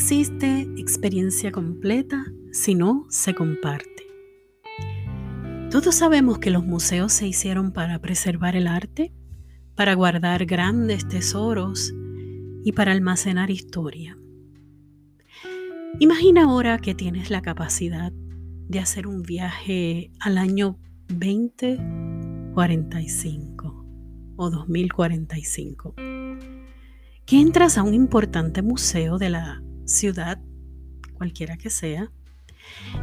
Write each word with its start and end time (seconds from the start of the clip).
Existe 0.00 0.60
experiencia 0.76 1.50
completa 1.50 2.24
si 2.52 2.76
no 2.76 3.06
se 3.08 3.34
comparte. 3.34 4.06
Todos 5.72 5.92
sabemos 5.92 6.38
que 6.38 6.52
los 6.52 6.64
museos 6.64 7.12
se 7.12 7.26
hicieron 7.26 7.72
para 7.72 7.98
preservar 7.98 8.54
el 8.54 8.68
arte, 8.68 9.12
para 9.74 9.94
guardar 9.94 10.46
grandes 10.46 11.08
tesoros 11.08 11.92
y 12.62 12.70
para 12.70 12.92
almacenar 12.92 13.50
historia. 13.50 14.16
Imagina 15.98 16.44
ahora 16.44 16.78
que 16.78 16.94
tienes 16.94 17.28
la 17.28 17.42
capacidad 17.42 18.12
de 18.68 18.78
hacer 18.78 19.08
un 19.08 19.22
viaje 19.22 20.12
al 20.20 20.38
año 20.38 20.78
2045 21.08 23.84
o 24.36 24.48
2045, 24.48 25.94
que 27.26 27.40
entras 27.40 27.76
a 27.76 27.82
un 27.82 27.94
importante 27.94 28.62
museo 28.62 29.18
de 29.18 29.30
la 29.30 29.60
ciudad, 29.88 30.40
cualquiera 31.14 31.56
que 31.56 31.70
sea, 31.70 32.10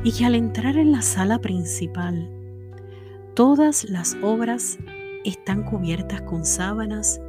y 0.03 0.11
que 0.11 0.25
al 0.25 0.35
entrar 0.35 0.77
en 0.77 0.91
la 0.91 1.01
sala 1.01 1.39
principal, 1.39 2.29
todas 3.33 3.89
las 3.89 4.15
obras 4.21 4.77
están 5.23 5.63
cubiertas 5.63 6.21
con 6.21 6.45
sábanas 6.45 7.19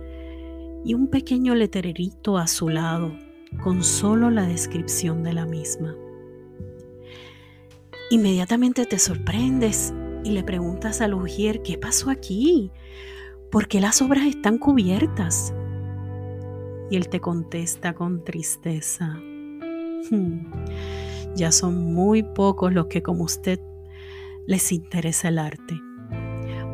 y 0.84 0.94
un 0.94 1.08
pequeño 1.08 1.55
letrerito 1.55 2.36
a 2.39 2.47
su 2.47 2.69
lado 2.69 3.16
con 3.62 3.83
solo 3.83 4.31
la 4.31 4.47
descripción 4.47 5.22
de 5.22 5.33
la 5.33 5.47
misma. 5.47 5.97
Inmediatamente 8.11 8.86
te 8.86 8.98
sorprendes 8.98 9.92
y 10.22 10.31
le 10.31 10.44
preguntas 10.44 11.00
al 11.00 11.14
Ujier 11.14 11.62
qué 11.62 11.78
pasó 11.78 12.11
aquí, 12.11 12.70
por 13.50 13.66
qué 13.66 13.81
las 13.81 14.03
obras 14.03 14.27
están 14.27 14.59
cubiertas. 14.59 15.55
Y 16.91 16.97
él 16.97 17.09
te 17.09 17.20
contesta 17.20 17.94
con 17.94 18.22
tristeza, 18.22 19.19
Hmm. 20.11 20.39
Ya 21.34 21.52
son 21.52 21.92
muy 21.94 22.22
pocos 22.22 22.72
los 22.72 22.86
que 22.86 23.02
como 23.02 23.25
usted 23.25 23.61
les 24.47 24.72
interesa 24.72 25.28
el 25.28 25.38
arte. 25.38 25.80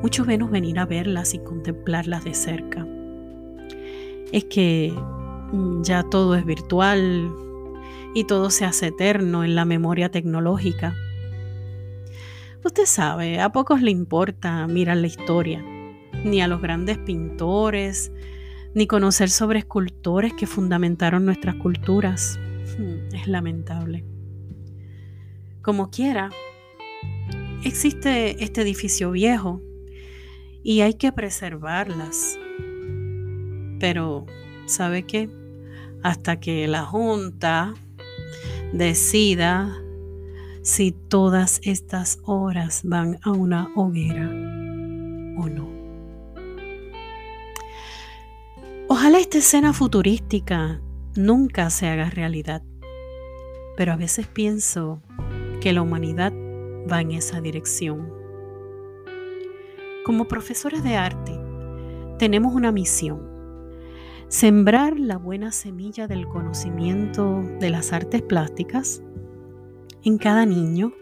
Mucho 0.02 0.24
menos 0.24 0.50
venir 0.50 0.78
a 0.78 0.86
verlas 0.86 1.34
y 1.34 1.38
contemplarlas 1.38 2.24
de 2.24 2.34
cerca. 2.34 2.86
Es 4.32 4.44
que 4.44 4.92
mm, 5.52 5.82
ya 5.82 6.02
todo 6.02 6.34
es 6.34 6.44
virtual 6.44 7.30
y 8.14 8.24
todo 8.24 8.50
se 8.50 8.64
hace 8.64 8.88
eterno 8.88 9.44
en 9.44 9.54
la 9.54 9.64
memoria 9.64 10.10
tecnológica. 10.10 10.94
Usted 12.64 12.84
sabe, 12.86 13.40
a 13.40 13.50
pocos 13.50 13.82
le 13.82 13.90
importa 13.90 14.66
mirar 14.66 14.98
la 14.98 15.08
historia, 15.08 15.64
ni 16.24 16.40
a 16.40 16.48
los 16.48 16.60
grandes 16.60 16.98
pintores, 16.98 18.12
ni 18.74 18.86
conocer 18.86 19.30
sobre 19.30 19.60
escultores 19.60 20.32
que 20.34 20.46
fundamentaron 20.46 21.24
nuestras 21.24 21.56
culturas. 21.56 22.38
Es 23.12 23.26
lamentable. 23.26 24.04
Como 25.62 25.90
quiera, 25.90 26.30
existe 27.64 28.42
este 28.42 28.62
edificio 28.62 29.10
viejo 29.10 29.60
y 30.62 30.80
hay 30.80 30.94
que 30.94 31.12
preservarlas. 31.12 32.38
Pero, 33.78 34.26
¿sabe 34.66 35.04
qué? 35.04 35.28
Hasta 36.02 36.40
que 36.40 36.66
la 36.66 36.84
Junta 36.84 37.74
decida 38.72 39.76
si 40.62 40.92
todas 40.92 41.60
estas 41.64 42.20
horas 42.24 42.82
van 42.84 43.18
a 43.22 43.32
una 43.32 43.70
hoguera 43.74 44.28
o 45.38 45.48
no. 45.48 45.68
Ojalá 48.88 49.18
esta 49.18 49.38
escena 49.38 49.72
futurística 49.72 50.80
nunca 51.16 51.70
se 51.70 51.88
haga 51.88 52.10
realidad. 52.10 52.62
Pero 53.76 53.92
a 53.92 53.96
veces 53.96 54.26
pienso 54.26 55.02
que 55.60 55.72
la 55.72 55.82
humanidad 55.82 56.32
va 56.90 57.00
en 57.00 57.12
esa 57.12 57.40
dirección. 57.40 58.12
Como 60.04 60.26
profesores 60.26 60.82
de 60.82 60.96
arte, 60.96 61.38
tenemos 62.18 62.54
una 62.54 62.72
misión. 62.72 63.30
Sembrar 64.28 64.98
la 64.98 65.18
buena 65.18 65.52
semilla 65.52 66.06
del 66.06 66.26
conocimiento 66.26 67.42
de 67.60 67.70
las 67.70 67.92
artes 67.92 68.22
plásticas 68.22 69.02
en 70.02 70.18
cada 70.18 70.46
niño, 70.46 70.92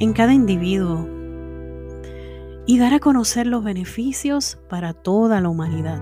en 0.00 0.12
cada 0.12 0.32
individuo, 0.32 1.08
y 2.66 2.78
dar 2.78 2.94
a 2.94 3.00
conocer 3.00 3.46
los 3.46 3.62
beneficios 3.62 4.58
para 4.68 4.92
toda 4.92 5.40
la 5.40 5.48
humanidad. 5.48 6.00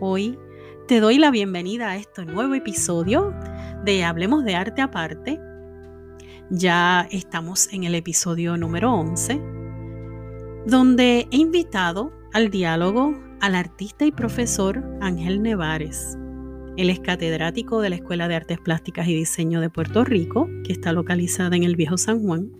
Hoy 0.00 0.38
te 0.86 1.00
doy 1.00 1.18
la 1.18 1.30
bienvenida 1.30 1.90
a 1.90 1.96
este 1.96 2.24
nuevo 2.24 2.54
episodio 2.54 3.34
de 3.84 4.04
Hablemos 4.04 4.44
de 4.44 4.54
Arte 4.54 4.82
Aparte. 4.82 5.40
Ya 6.50 7.08
estamos 7.10 7.72
en 7.72 7.84
el 7.84 7.94
episodio 7.96 8.56
número 8.56 8.92
11, 8.92 9.40
donde 10.66 11.26
he 11.30 11.36
invitado 11.36 12.12
al 12.32 12.50
diálogo 12.50 13.18
al 13.40 13.54
artista 13.54 14.06
y 14.06 14.12
profesor 14.12 14.84
Ángel 15.00 15.42
Nevares. 15.42 16.16
Él 16.76 16.90
es 16.90 17.00
catedrático 17.00 17.80
de 17.80 17.90
la 17.90 17.96
Escuela 17.96 18.28
de 18.28 18.36
Artes 18.36 18.60
Plásticas 18.60 19.08
y 19.08 19.14
Diseño 19.14 19.60
de 19.60 19.70
Puerto 19.70 20.04
Rico, 20.04 20.48
que 20.64 20.72
está 20.72 20.92
localizada 20.92 21.56
en 21.56 21.64
el 21.64 21.74
Viejo 21.74 21.98
San 21.98 22.22
Juan. 22.22 22.52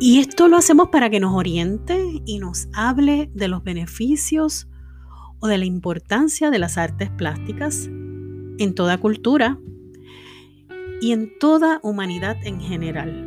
Y 0.00 0.20
esto 0.20 0.48
lo 0.48 0.56
hacemos 0.56 0.90
para 0.90 1.10
que 1.10 1.18
nos 1.18 1.34
oriente 1.34 2.22
y 2.24 2.38
nos 2.38 2.68
hable 2.74 3.30
de 3.34 3.48
los 3.48 3.64
beneficios 3.64 4.68
o 5.40 5.46
de 5.46 5.58
la 5.58 5.64
importancia 5.64 6.50
de 6.50 6.58
las 6.58 6.78
artes 6.78 7.10
plásticas 7.10 7.88
en 8.58 8.74
toda 8.74 8.98
cultura 8.98 9.58
y 11.00 11.12
en 11.12 11.38
toda 11.38 11.80
humanidad 11.82 12.36
en 12.44 12.60
general. 12.60 13.24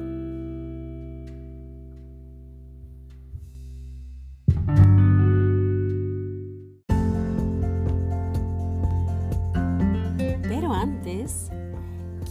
Pero 10.43 10.73
antes, 10.73 11.49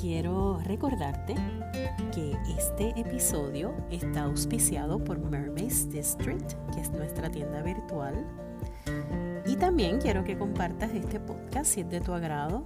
quiero 0.01 0.61
recordarte 0.65 1.35
que 2.15 2.37
este 2.59 2.93
episodio 3.01 3.75
está 3.91 4.25
auspiciado 4.25 5.03
por 5.03 5.19
Mermaids 5.19 5.91
District, 5.91 6.53
que 6.75 6.81
es 6.81 6.91
nuestra 6.91 7.31
tienda 7.31 7.63
virtual 7.63 8.27
también 9.61 10.01
quiero 10.01 10.25
que 10.25 10.39
compartas 10.39 10.91
este 10.95 11.21
podcast 11.21 11.67
si 11.67 11.83
es 11.83 11.91
de 11.91 12.01
tu 12.01 12.15
agrado 12.15 12.65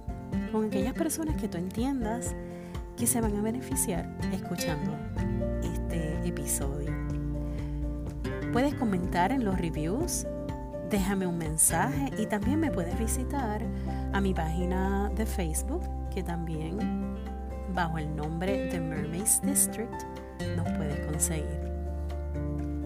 con 0.53 0.65
aquellas 0.65 0.93
personas 0.93 1.35
que 1.35 1.49
tú 1.49 1.57
entiendas 1.57 2.33
que 2.95 3.05
se 3.05 3.19
van 3.19 3.35
a 3.35 3.41
beneficiar 3.41 4.09
escuchando 4.31 4.97
este 5.61 6.25
episodio. 6.25 6.91
Puedes 8.53 8.73
comentar 8.75 9.33
en 9.33 9.43
los 9.43 9.59
reviews, 9.59 10.25
déjame 10.89 11.27
un 11.27 11.37
mensaje 11.37 12.11
y 12.17 12.27
también 12.27 12.61
me 12.61 12.71
puedes 12.71 12.97
visitar 12.97 13.61
a 14.13 14.21
mi 14.21 14.33
página 14.33 15.11
de 15.17 15.25
Facebook 15.25 15.81
que 16.13 16.23
también 16.23 16.77
bajo 17.75 17.97
el 17.97 18.15
nombre 18.15 18.69
de 18.69 18.79
Mermaids 18.79 19.41
District 19.43 20.03
nos 20.55 20.71
puedes 20.77 21.05
conseguir. 21.05 21.59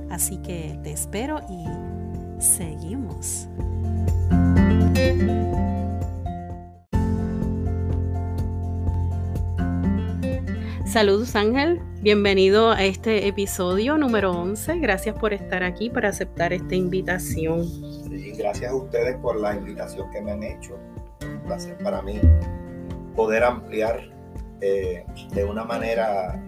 Así 0.09 0.37
que 0.37 0.79
te 0.81 0.93
espero 0.93 1.41
y 1.47 2.41
seguimos. 2.41 3.47
Saludos 10.89 11.35
Ángel, 11.35 11.79
bienvenido 12.01 12.71
a 12.71 12.83
este 12.83 13.27
episodio 13.27 13.95
número 13.99 14.31
11. 14.31 14.79
Gracias 14.79 15.15
por 15.15 15.33
estar 15.33 15.61
aquí, 15.61 15.91
para 15.91 16.09
aceptar 16.09 16.51
esta 16.51 16.73
invitación. 16.73 17.63
gracias 18.35 18.71
a 18.71 18.75
ustedes 18.75 19.15
por 19.17 19.39
la 19.39 19.55
invitación 19.55 20.09
que 20.09 20.19
me 20.19 20.31
han 20.31 20.41
hecho. 20.41 20.79
Un 21.21 21.41
placer 21.41 21.77
para 21.77 22.01
mí 22.01 22.19
poder 23.15 23.43
ampliar 23.43 24.01
eh, 24.61 25.05
de 25.31 25.45
una 25.45 25.63
manera 25.63 26.41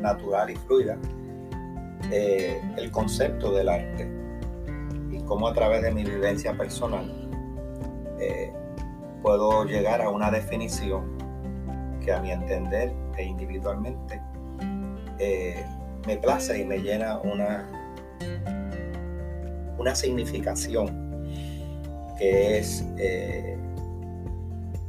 natural 0.00 0.50
y 0.50 0.56
fluida 0.56 0.98
eh, 2.10 2.60
el 2.76 2.90
concepto 2.90 3.52
del 3.52 3.68
arte 3.68 4.10
y 5.12 5.22
cómo 5.22 5.46
a 5.46 5.54
través 5.54 5.82
de 5.82 5.92
mi 5.92 6.02
vivencia 6.02 6.58
personal 6.58 7.19
eh, 8.20 8.52
puedo 9.22 9.64
llegar 9.64 10.02
a 10.02 10.10
una 10.10 10.30
definición 10.30 11.18
que 12.04 12.12
a 12.12 12.20
mi 12.20 12.30
entender 12.30 12.92
e 13.16 13.24
individualmente 13.24 14.20
eh, 15.18 15.64
me 16.06 16.16
place 16.16 16.58
y 16.58 16.64
me 16.64 16.78
llena 16.78 17.18
una, 17.18 17.66
una 19.78 19.94
significación 19.94 21.10
que 22.18 22.58
es 22.58 22.84
eh, 22.98 23.56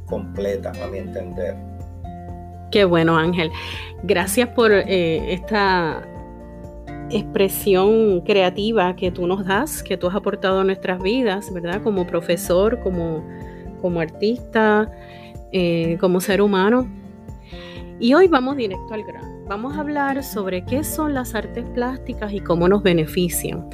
completa 0.06 0.72
a 0.82 0.86
mi 0.88 0.98
entender. 0.98 1.56
Qué 2.70 2.84
bueno, 2.84 3.16
Ángel. 3.18 3.50
Gracias 4.02 4.48
por 4.50 4.72
esta 4.72 6.02
expresión 7.12 8.20
creativa 8.22 8.96
que 8.96 9.10
tú 9.10 9.26
nos 9.26 9.44
das, 9.44 9.82
que 9.82 9.96
tú 9.96 10.08
has 10.08 10.14
aportado 10.14 10.60
a 10.60 10.64
nuestras 10.64 11.02
vidas, 11.02 11.52
¿verdad? 11.52 11.82
Como 11.82 12.06
profesor, 12.06 12.80
como, 12.80 13.24
como 13.80 14.00
artista, 14.00 14.90
eh, 15.52 15.96
como 16.00 16.20
ser 16.20 16.40
humano. 16.40 16.88
Y 18.00 18.14
hoy 18.14 18.26
vamos 18.26 18.56
directo 18.56 18.94
al 18.94 19.04
grano. 19.04 19.28
Vamos 19.48 19.76
a 19.76 19.80
hablar 19.80 20.24
sobre 20.24 20.64
qué 20.64 20.82
son 20.82 21.14
las 21.14 21.34
artes 21.34 21.64
plásticas 21.74 22.32
y 22.32 22.40
cómo 22.40 22.68
nos 22.68 22.82
benefician. 22.82 23.68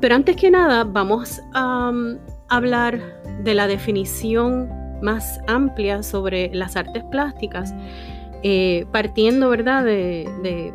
Pero 0.00 0.14
antes 0.14 0.36
que 0.36 0.50
nada, 0.50 0.84
vamos 0.84 1.40
a 1.54 1.88
um, 1.88 2.18
hablar 2.48 3.00
de 3.42 3.54
la 3.54 3.66
definición 3.66 4.68
más 5.00 5.40
amplia 5.46 6.02
sobre 6.02 6.54
las 6.54 6.76
artes 6.76 7.02
plásticas, 7.10 7.74
eh, 8.42 8.84
partiendo, 8.92 9.48
¿verdad?, 9.48 9.84
de, 9.84 10.28
de, 10.42 10.72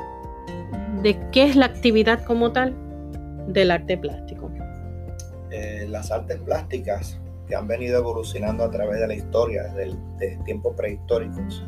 qué 1.31 1.43
es 1.43 1.55
la 1.55 1.65
actividad 1.65 2.23
como 2.25 2.51
tal 2.51 2.75
del 3.47 3.71
arte 3.71 3.97
plástico. 3.97 4.51
Eh, 5.51 5.87
las 5.89 6.11
artes 6.11 6.37
plásticas 6.41 7.19
que 7.47 7.55
han 7.55 7.67
venido 7.67 7.97
evolucionando 7.97 8.63
a 8.63 8.69
través 8.69 8.99
de 8.99 9.07
la 9.07 9.15
historia, 9.15 9.63
desde, 9.73 10.37
tiempos 10.45 10.75
prehistóricos, 10.75 11.65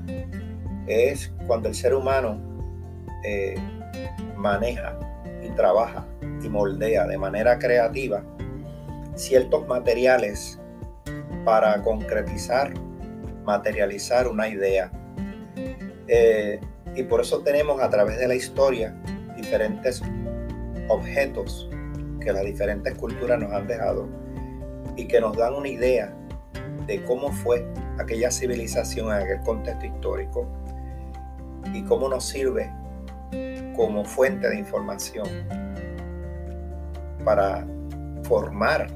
es 0.87 1.33
cuando 1.47 1.69
el 1.69 1.75
ser 1.75 1.95
humano 1.95 2.39
eh, 3.23 3.55
maneja 4.35 4.97
y 5.41 5.49
trabaja 5.51 6.05
y 6.43 6.49
moldea 6.49 7.07
de 7.07 7.17
manera 7.17 7.57
creativa 7.57 8.23
ciertos 9.15 9.67
materiales 9.67 10.59
para 11.43 11.81
concretizar, 11.81 12.73
materializar 13.43 14.27
una 14.27 14.47
idea. 14.47 14.91
Eh, 16.07 16.59
y 16.95 17.03
por 17.03 17.21
eso 17.21 17.39
tenemos 17.39 17.81
a 17.81 17.89
través 17.89 18.19
de 18.19 18.27
la 18.27 18.35
historia 18.35 18.93
diferentes 19.51 20.01
objetos 20.87 21.69
que 22.21 22.31
las 22.31 22.45
diferentes 22.45 22.95
culturas 22.95 23.37
nos 23.37 23.51
han 23.51 23.67
dejado 23.67 24.07
y 24.95 25.05
que 25.09 25.19
nos 25.19 25.35
dan 25.35 25.55
una 25.55 25.67
idea 25.67 26.13
de 26.87 27.03
cómo 27.03 27.33
fue 27.33 27.67
aquella 27.99 28.31
civilización 28.31 29.07
en 29.07 29.23
aquel 29.23 29.41
contexto 29.41 29.85
histórico 29.85 30.47
y 31.73 31.83
cómo 31.83 32.07
nos 32.07 32.23
sirve 32.23 32.71
como 33.75 34.05
fuente 34.05 34.47
de 34.47 34.59
información 34.59 35.27
para 37.25 37.67
formar 38.23 38.87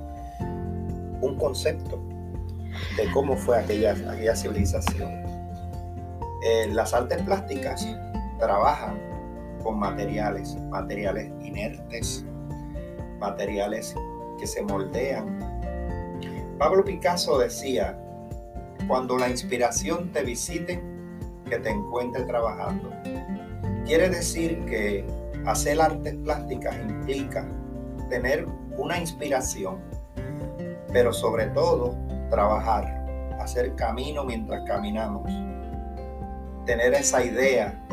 un 1.20 1.36
concepto 1.38 2.02
de 2.96 3.12
cómo 3.12 3.36
fue 3.36 3.58
aquella, 3.60 3.92
aquella 3.92 4.38
civilización. 4.38 5.12
Eh, 6.46 6.70
las 6.72 6.94
artes 6.94 7.22
plásticas 7.24 7.86
trabajan 8.40 9.05
con 9.66 9.80
materiales, 9.80 10.56
materiales 10.70 11.32
inertes, 11.44 12.24
materiales 13.20 13.96
que 14.38 14.46
se 14.46 14.62
moldean. 14.62 15.40
Pablo 16.60 16.86
Picasso 16.86 17.40
decía, 17.40 18.00
cuando 18.88 19.18
la 19.18 19.28
inspiración 19.28 20.12
te 20.12 20.24
visite, 20.24 20.84
que 21.50 21.58
te 21.58 21.72
encuentre 21.72 22.24
trabajando. 22.26 22.92
Quiere 23.86 24.10
decir 24.10 24.64
que 24.66 25.04
hacer 25.48 25.82
artes 25.82 26.14
plásticas 26.24 26.76
implica 26.88 27.48
tener 28.10 28.48
una 28.78 29.00
inspiración, 29.00 29.80
pero 30.94 31.12
sobre 31.12 31.48
todo 31.48 31.96
trabajar, 32.30 32.86
hacer 33.40 33.74
camino 33.76 34.24
mientras 34.24 34.64
caminamos, 34.68 35.28
tener 36.68 36.94
esa 36.94 37.24
idea, 37.24 37.84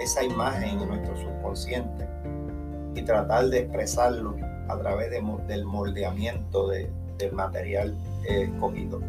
esa 0.00 0.22
imagen 0.22 0.80
en 0.80 0.88
nuestro 0.88 1.16
subconsciente 1.16 2.08
y 2.94 3.02
tratar 3.02 3.48
de 3.48 3.60
expresarlo 3.60 4.36
a 4.68 4.78
través 4.78 5.10
del 5.10 5.64
moldeamiento 5.64 6.68
del 6.68 7.32
material 7.32 7.96
escogido. 8.28 9.00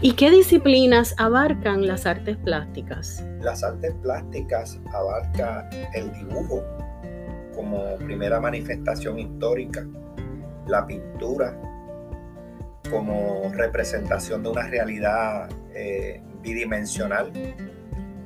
¿Y 0.00 0.12
qué 0.14 0.30
disciplinas 0.30 1.14
abarcan 1.18 1.86
las 1.86 2.06
artes 2.06 2.36
plásticas? 2.38 3.24
Las 3.40 3.62
artes 3.62 3.94
plásticas 4.02 4.78
abarcan 4.92 5.68
el 5.94 6.12
dibujo 6.12 6.62
como 7.54 7.96
primera 7.96 8.40
manifestación 8.40 9.18
histórica, 9.18 9.86
la 10.66 10.86
pintura 10.86 11.58
como 12.90 13.50
representación 13.54 14.42
de 14.42 14.48
una 14.48 14.62
realidad 14.62 15.48
eh, 15.74 16.20
bidimensional, 16.42 17.32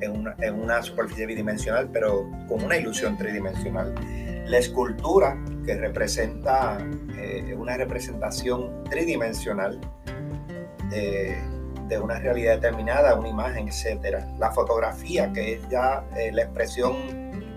en 0.00 0.54
una, 0.54 0.82
superficie 0.82 1.26
bidimensional, 1.26 1.88
pero 1.92 2.28
con 2.48 2.64
una 2.64 2.76
ilusión 2.76 3.16
tridimensional. 3.16 3.94
La 4.46 4.58
escultura, 4.58 5.36
que 5.64 5.76
representa 5.76 6.78
eh, 7.16 7.54
una 7.56 7.76
representación 7.76 8.84
tridimensional 8.84 9.80
eh, 10.92 11.38
de 11.88 11.98
una 11.98 12.18
realidad 12.18 12.54
determinada, 12.54 13.14
una 13.14 13.28
imagen, 13.28 13.68
etc. 13.68 14.24
La 14.38 14.50
fotografía, 14.52 15.32
que 15.32 15.54
es 15.54 15.68
ya 15.68 16.04
la 16.32 16.42
expresión 16.42 16.94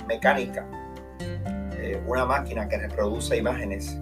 mecánica, 0.08 0.68
una 2.08 2.26
máquina 2.26 2.68
que 2.68 2.78
reproduce 2.78 3.38
imágenes. 3.38 3.98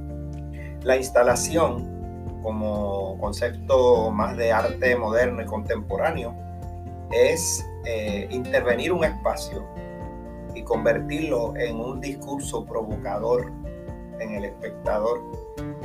La 0.83 0.95
instalación, 0.97 2.39
como 2.41 3.17
concepto 3.19 4.11
más 4.11 4.35
de 4.37 4.51
arte 4.51 4.95
moderno 4.95 5.41
y 5.41 5.45
contemporáneo 5.45 6.35
es 7.11 7.65
eh, 7.85 8.27
intervenir 8.29 8.91
un 8.93 9.03
espacio 9.03 9.67
y 10.53 10.63
convertirlo 10.63 11.55
en 11.55 11.79
un 11.79 11.99
discurso 12.01 12.65
provocador 12.65 13.51
en 14.19 14.35
el 14.35 14.45
espectador 14.45 15.21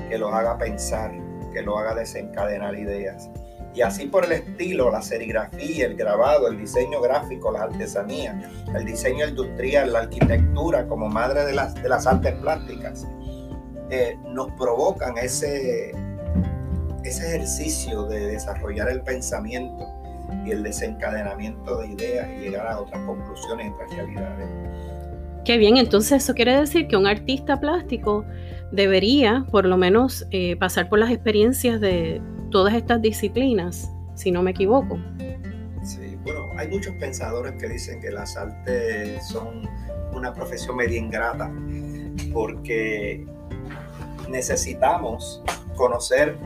que 0.09 0.19
lo 0.19 0.29
haga 0.29 0.59
pensar, 0.59 1.13
que 1.53 1.63
lo 1.63 1.79
haga 1.79 1.95
desencadenar 1.95 2.79
ideas. 2.79 3.31
Y 3.75 3.83
así 3.83 4.07
por 4.07 4.25
el 4.25 4.33
estilo, 4.33 4.91
la 4.91 5.03
serigrafía, 5.03 5.87
el 5.87 5.97
grabado, 5.97 6.49
el 6.49 6.59
diseño 6.59 7.01
gráfico, 7.01 7.51
la 7.51 7.65
artesanía, 7.65 8.51
el 8.75 8.85
diseño 8.87 9.27
industrial, 9.27 9.93
la 9.93 10.01
arquitectura 10.01 10.87
como 10.87 11.09
madre 11.09 11.45
de 11.45 11.53
las, 11.53 11.75
de 11.75 11.89
las 11.89 12.07
artes 12.07 12.33
plásticas, 12.37 13.07
eh, 13.91 14.19
nos 14.29 14.51
provocan 14.53 15.19
ese, 15.19 15.93
ese 17.05 17.27
ejercicio 17.29 18.05
de 18.05 18.29
desarrollar 18.29 18.89
el 18.89 19.03
pensamiento 19.03 19.87
y 20.45 20.51
el 20.51 20.63
desencadenamiento 20.63 21.79
de 21.79 21.89
ideas 21.89 22.29
y 22.37 22.41
llegar 22.43 22.67
a 22.69 22.81
otras 22.81 23.05
conclusiones, 23.07 23.73
otras 23.73 23.91
realidades. 23.91 24.49
Qué 25.45 25.59
bien, 25.59 25.77
entonces 25.77 26.25
eso 26.25 26.35
quiere 26.35 26.59
decir 26.59 26.89
que 26.89 26.97
un 26.97 27.07
artista 27.07 27.61
plástico 27.61 28.25
debería 28.73 29.47
por 29.51 29.65
lo 29.65 29.77
menos 29.77 30.27
eh, 30.31 30.57
pasar 30.57 30.89
por 30.89 30.99
las 30.99 31.11
experiencias 31.11 31.81
de 31.81 32.21
todas 32.51 32.75
estas 32.75 33.01
disciplinas, 33.01 33.91
si 34.15 34.31
no 34.31 34.43
me 34.43 34.51
equivoco. 34.51 34.99
Sí, 35.85 36.17
bueno, 36.25 36.49
hay 36.57 36.69
muchos 36.69 36.95
pensadores 36.97 37.53
que 37.61 37.69
dicen 37.69 38.01
que 38.01 38.11
las 38.11 38.37
artes 38.37 39.25
son 39.29 39.69
una 40.13 40.33
profesión 40.33 40.77
media 40.77 40.99
ingrata 40.99 41.53
porque 42.33 43.25
necesitamos 44.29 45.43
conocer 45.77 46.37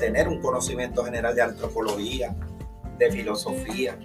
tener 0.00 0.28
un 0.28 0.40
conocimiento 0.40 1.04
general 1.04 1.34
de 1.34 1.42
antropología, 1.42 2.34
de 2.98 3.10
filosofía, 3.10 3.98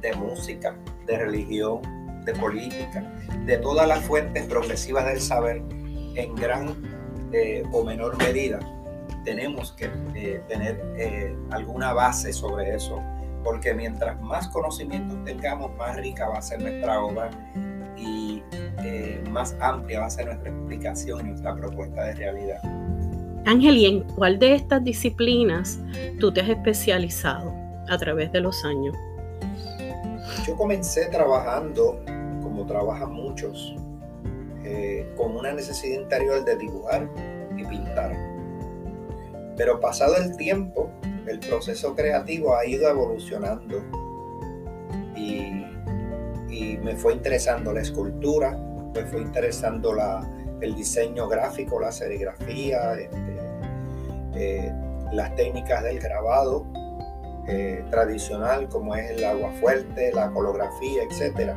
de 0.00 0.14
música, 0.14 0.74
de 1.06 1.18
religión, 1.18 1.80
de 2.24 2.32
política, 2.34 3.02
de 3.46 3.58
todas 3.58 3.86
las 3.88 4.04
fuentes 4.04 4.44
progresivas 4.44 5.06
del 5.06 5.20
saber 5.20 5.62
en 6.14 6.34
gran 6.34 6.74
eh, 7.32 7.62
o 7.72 7.84
menor 7.84 8.16
medida. 8.18 8.60
Tenemos 9.24 9.72
que 9.72 9.90
eh, 10.14 10.42
tener 10.48 10.80
eh, 10.96 11.34
alguna 11.50 11.92
base 11.92 12.32
sobre 12.32 12.74
eso, 12.74 13.00
porque 13.44 13.74
mientras 13.74 14.20
más 14.20 14.48
conocimientos 14.48 15.22
tengamos, 15.24 15.74
más 15.76 15.96
rica 15.96 16.28
va 16.28 16.38
a 16.38 16.42
ser 16.42 16.60
nuestra 16.60 17.00
obra 17.00 17.30
y 17.96 18.42
más 19.30 19.56
amplia 19.60 20.00
va 20.00 20.06
a 20.06 20.10
ser 20.10 20.26
nuestra 20.26 20.50
explicación 20.50 21.20
y 21.20 21.30
nuestra 21.30 21.54
propuesta 21.54 22.04
de 22.04 22.14
realidad. 22.14 22.60
Ángel, 23.46 23.76
¿y 23.76 23.86
en 23.86 24.02
cuál 24.02 24.38
de 24.38 24.54
estas 24.54 24.82
disciplinas 24.82 25.78
tú 26.18 26.32
te 26.32 26.40
has 26.40 26.48
especializado 26.48 27.61
a 27.88 27.98
través 27.98 28.32
de 28.32 28.40
los 28.40 28.64
años? 28.64 28.96
Yo 30.46 30.56
comencé 30.56 31.06
trabajando, 31.06 32.00
como 32.42 32.66
trabajan 32.66 33.12
muchos, 33.12 33.74
eh, 34.64 35.12
con 35.16 35.36
una 35.36 35.52
necesidad 35.52 36.00
interior 36.00 36.44
de 36.44 36.56
dibujar 36.56 37.08
y 37.56 37.64
pintar. 37.64 38.16
Pero 39.56 39.80
pasado 39.80 40.16
el 40.16 40.36
tiempo, 40.36 40.90
el 41.26 41.38
proceso 41.40 41.94
creativo 41.94 42.56
ha 42.56 42.66
ido 42.66 42.88
evolucionando 42.88 43.82
y, 45.16 45.66
me 46.82 46.96
fue 46.96 47.14
interesando 47.14 47.72
la 47.72 47.80
escultura, 47.80 48.56
me 48.94 49.04
fue 49.06 49.22
interesando 49.22 49.94
la, 49.94 50.28
el 50.60 50.74
diseño 50.74 51.28
gráfico, 51.28 51.80
la 51.80 51.90
serigrafía, 51.90 52.94
este, 52.94 53.36
eh, 54.34 54.72
las 55.12 55.34
técnicas 55.34 55.82
del 55.82 55.98
grabado 55.98 56.66
eh, 57.48 57.84
tradicional 57.90 58.68
como 58.68 58.94
es 58.94 59.10
el 59.10 59.24
agua 59.24 59.52
fuerte, 59.60 60.12
la 60.12 60.30
colografía, 60.30 61.02
etc. 61.02 61.52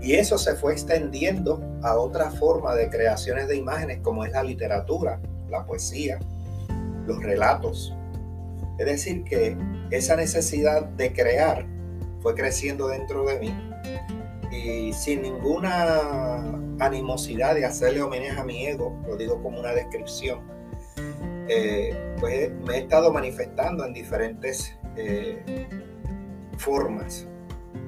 Y 0.00 0.14
eso 0.14 0.38
se 0.38 0.54
fue 0.54 0.72
extendiendo 0.72 1.60
a 1.82 1.96
otra 1.96 2.30
forma 2.30 2.74
de 2.74 2.88
creaciones 2.88 3.48
de 3.48 3.56
imágenes 3.56 4.00
como 4.02 4.24
es 4.24 4.32
la 4.32 4.42
literatura, 4.42 5.20
la 5.48 5.64
poesía, 5.64 6.18
los 7.06 7.22
relatos, 7.22 7.94
Es 8.78 8.86
decir, 8.86 9.24
que 9.24 9.56
esa 9.90 10.16
necesidad 10.16 10.84
de 10.84 11.12
crear 11.12 11.66
fue 12.20 12.34
creciendo 12.34 12.88
dentro 12.88 13.24
de 13.24 13.38
mí 13.38 13.54
y 14.52 14.92
sin 14.92 15.22
ninguna 15.22 16.40
animosidad 16.78 17.54
de 17.54 17.64
hacerle 17.64 18.02
homenaje 18.02 18.38
a 18.38 18.44
mi 18.44 18.66
ego, 18.66 18.96
lo 19.06 19.16
digo 19.16 19.42
como 19.42 19.58
una 19.58 19.72
descripción, 19.72 20.40
eh, 21.48 21.96
pues 22.20 22.50
me 22.64 22.76
he 22.76 22.78
estado 22.80 23.12
manifestando 23.12 23.84
en 23.84 23.92
diferentes 23.92 24.76
eh, 24.96 25.66
formas 26.58 27.26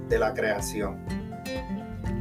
de 0.08 0.18
la 0.18 0.32
creación. 0.32 0.98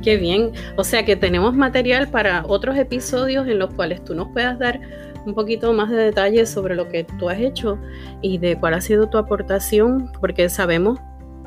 Qué 0.01 0.17
bien, 0.17 0.51
o 0.75 0.83
sea 0.83 1.05
que 1.05 1.15
tenemos 1.15 1.55
material 1.55 2.09
para 2.09 2.43
otros 2.45 2.77
episodios 2.77 3.47
en 3.47 3.59
los 3.59 3.73
cuales 3.73 4.03
tú 4.03 4.15
nos 4.15 4.29
puedas 4.29 4.59
dar 4.59 4.79
un 5.25 5.33
poquito 5.33 5.71
más 5.71 5.89
de 5.89 5.95
detalles 5.95 6.49
sobre 6.49 6.75
lo 6.75 6.89
que 6.89 7.05
tú 7.17 7.29
has 7.29 7.39
hecho 7.39 7.79
y 8.21 8.37
de 8.37 8.59
cuál 8.59 8.73
ha 8.73 8.81
sido 8.81 9.07
tu 9.07 9.17
aportación, 9.17 10.11
porque 10.19 10.49
sabemos 10.49 10.99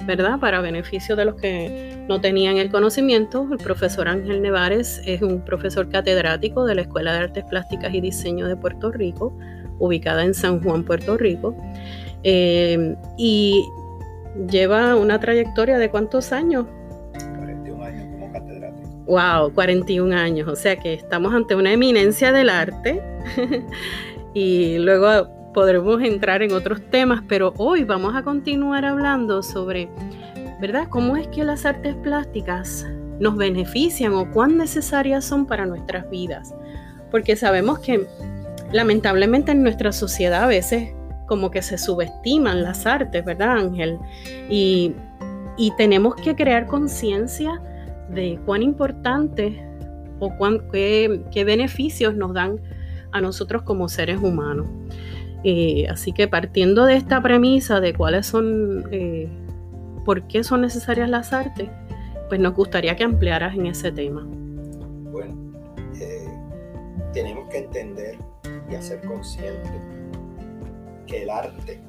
¿verdad? 0.05 0.38
Para 0.38 0.61
beneficio 0.61 1.16
de 1.16 1.25
los 1.25 1.37
que 1.37 2.05
no 2.09 2.21
tenían 2.21 2.59
el 2.59 2.71
conocimiento, 2.71 3.49
el 3.50 3.59
profesor 3.59 4.09
Ángel 4.09 4.43
Nevares 4.43 5.00
es 5.05 5.23
un 5.23 5.45
profesor 5.45 5.88
catedrático 5.88 6.64
de 6.64 6.75
la 6.75 6.83
Escuela 6.83 7.12
de 7.12 7.19
Artes 7.21 7.45
Plásticas 7.45 7.95
y 7.95 8.00
Diseño 8.00 8.47
de 8.47 8.57
Puerto 8.57 8.93
Rico, 8.93 9.37
ubicada 9.78 10.25
en 10.25 10.35
San 10.35 10.62
Juan, 10.62 10.85
Puerto 10.85 11.16
Rico, 11.16 11.57
eh, 12.28 12.97
y 13.16 13.71
lleva 14.50 14.97
una 14.97 15.21
trayectoria 15.21 15.78
de 15.78 15.88
cuántos 15.90 16.33
años? 16.33 16.66
41 17.38 17.85
años 17.85 18.04
como 18.11 18.33
catedrático. 18.33 18.88
Wow, 19.06 19.52
41 19.54 20.16
años, 20.16 20.49
o 20.49 20.56
sea 20.56 20.75
que 20.75 20.95
estamos 20.95 21.33
ante 21.33 21.54
una 21.54 21.73
eminencia 21.73 22.33
del 22.33 22.50
arte 22.50 23.00
y 24.35 24.76
luego 24.78 25.28
podremos 25.54 26.02
entrar 26.02 26.42
en 26.42 26.52
otros 26.52 26.80
temas, 26.90 27.23
pero 27.28 27.54
hoy 27.59 27.85
vamos 27.85 28.16
a 28.16 28.25
continuar 28.25 28.85
hablando 28.85 29.40
sobre, 29.45 29.88
¿verdad? 30.61 30.88
¿Cómo 30.88 31.16
es 31.16 31.28
que 31.28 31.45
las 31.45 31.64
artes 31.64 31.95
plásticas 31.95 32.85
nos 33.21 33.37
benefician 33.37 34.14
o 34.14 34.28
cuán 34.33 34.56
necesarias 34.56 35.25
son 35.25 35.47
para 35.47 35.64
nuestras 35.64 36.11
vidas? 36.11 36.52
Porque 37.12 37.37
sabemos 37.37 37.78
que 37.78 38.04
lamentablemente 38.73 39.52
en 39.52 39.62
nuestra 39.62 39.92
sociedad 39.92 40.42
a 40.42 40.49
veces 40.49 40.90
como 41.26 41.50
que 41.50 41.62
se 41.62 41.78
subestiman 41.78 42.62
las 42.62 42.87
artes, 42.87 43.25
¿verdad 43.25 43.59
Ángel? 43.59 43.99
Y, 44.49 44.95
tenemos 45.78 46.14
que 46.16 46.37
crear 46.37 46.66
conciencia 46.66 47.61
de 48.11 48.38
cuán 48.45 48.62
importante 48.62 49.64
o 50.21 50.30
cuán, 50.37 50.61
qué, 50.71 51.23
qué 51.33 51.45
beneficios 51.45 52.14
nos 52.14 52.35
dan 52.35 52.61
a 53.12 53.21
nosotros 53.21 53.62
como 53.62 53.88
seres 53.88 54.18
humanos. 54.23 54.66
Eh, 55.45 55.87
así 55.88 56.12
que 56.12 56.28
partiendo 56.28 56.85
de 56.87 56.97
esta 56.97 57.23
premisa 57.23 57.80
de 57.80 57.95
cuáles 57.95 58.26
son, 58.26 58.85
eh, 58.90 59.28
por 60.04 60.26
qué 60.26 60.42
son 60.42 60.61
necesarias 60.61 61.09
las 61.09 61.33
artes, 61.33 61.71
pues 62.28 62.40
nos 62.40 62.54
gustaría 62.54 62.97
que 62.97 63.04
ampliaras 63.04 63.54
en 63.54 63.66
ese 63.66 63.92
tema. 63.92 64.26
Bueno, 65.12 65.35
eh, 66.00 66.26
tenemos 67.12 67.49
que 67.49 67.59
entender 67.59 68.18
y 68.71 68.75
hacer 68.75 69.00
consciente 69.02 69.96
que 71.06 71.22
el 71.22 71.30
arte, 71.30 71.80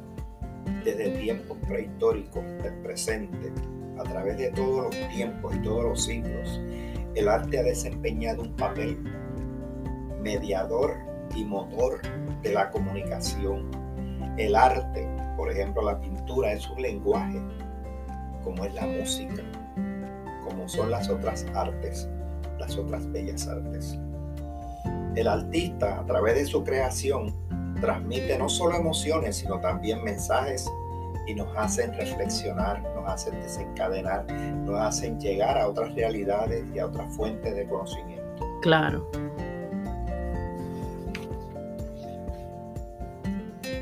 desde 0.83 1.09
tiempos 1.17 1.57
prehistóricos, 1.67 2.43
del 2.63 2.74
presente, 2.81 3.51
a 3.97 4.03
través 4.03 4.38
de 4.38 4.51
todos 4.51 4.86
los 4.86 5.09
tiempos 5.09 5.55
y 5.55 5.62
todos 5.62 5.83
los 5.83 6.03
siglos, 6.03 6.62
el 7.15 7.27
arte 7.27 7.59
ha 7.59 7.63
desempeñado 7.63 8.43
un 8.43 8.55
papel 8.55 8.97
mediador 10.21 10.95
y 11.36 11.43
motor 11.43 12.01
de 12.43 12.53
la 12.53 12.69
comunicación. 12.69 13.71
El 14.38 14.55
arte, 14.55 15.07
por 15.36 15.51
ejemplo, 15.51 15.81
la 15.81 16.00
pintura 16.00 16.53
es 16.53 16.69
un 16.69 16.81
lenguaje, 16.81 17.41
como 18.43 18.63
es 18.65 18.74
la 18.75 18.86
música, 18.86 19.43
como 20.43 20.69
son 20.69 20.91
las 20.91 21.09
otras 21.09 21.45
artes, 21.55 22.07
las 22.59 22.77
otras 22.77 23.12
bellas 23.12 23.47
artes. 23.47 23.97
El 25.15 25.27
artista, 25.27 26.00
a 26.00 26.05
través 26.05 26.36
de 26.36 26.45
su 26.45 26.63
creación, 26.63 27.33
transmite 27.79 28.38
no 28.38 28.50
solo 28.50 28.75
emociones, 28.75 29.38
sino 29.38 29.60
también 29.60 30.03
mensajes 30.03 30.69
y 31.27 31.36
nos 31.36 31.55
hacen 31.57 31.93
reflexionar, 31.93 32.81
nos 32.96 33.07
hacen 33.07 33.39
desencadenar, 33.41 34.25
nos 34.31 34.79
hacen 34.79 35.19
llegar 35.19 35.57
a 35.57 35.67
otras 35.67 35.93
realidades 35.96 36.63
y 36.74 36.79
a 36.79 36.86
otras 36.86 37.13
fuentes 37.15 37.55
de 37.55 37.67
conocimiento. 37.67 38.46
Claro. 38.62 39.07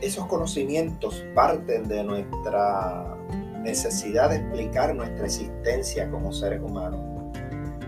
esos 0.05 0.27
conocimientos 0.27 1.25
parten 1.33 1.87
de 1.87 2.03
nuestra 2.03 3.17
necesidad 3.63 4.29
de 4.29 4.37
explicar 4.37 4.93
nuestra 4.93 5.25
existencia 5.25 6.09
como 6.11 6.31
seres 6.31 6.61
humanos. 6.61 7.01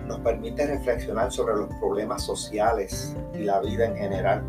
Nos 0.08 0.20
permite 0.22 0.66
reflexionar 0.66 1.32
sobre 1.32 1.56
los 1.56 1.68
problemas 1.76 2.24
sociales 2.24 3.16
y 3.36 3.44
la 3.44 3.60
vida 3.62 3.86
en 3.86 3.96
general. 3.96 4.44